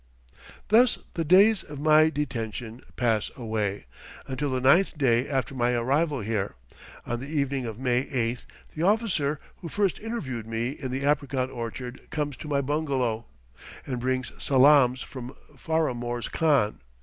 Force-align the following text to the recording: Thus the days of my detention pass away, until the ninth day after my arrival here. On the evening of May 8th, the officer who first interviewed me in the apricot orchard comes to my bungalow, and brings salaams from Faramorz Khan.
Thus 0.69 0.97
the 1.13 1.23
days 1.23 1.61
of 1.61 1.79
my 1.79 2.09
detention 2.09 2.81
pass 2.95 3.29
away, 3.35 3.85
until 4.25 4.49
the 4.49 4.59
ninth 4.59 4.97
day 4.97 5.29
after 5.29 5.53
my 5.53 5.73
arrival 5.73 6.21
here. 6.21 6.55
On 7.05 7.19
the 7.19 7.27
evening 7.27 7.67
of 7.67 7.77
May 7.77 8.05
8th, 8.05 8.47
the 8.73 8.81
officer 8.81 9.39
who 9.57 9.69
first 9.69 9.99
interviewed 9.99 10.47
me 10.47 10.71
in 10.71 10.89
the 10.89 11.03
apricot 11.05 11.51
orchard 11.51 12.09
comes 12.09 12.35
to 12.37 12.47
my 12.47 12.61
bungalow, 12.61 13.27
and 13.85 13.99
brings 13.99 14.31
salaams 14.43 15.03
from 15.03 15.35
Faramorz 15.55 16.31
Khan. 16.31 16.81